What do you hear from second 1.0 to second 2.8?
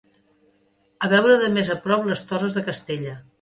A veure de més prop les torres de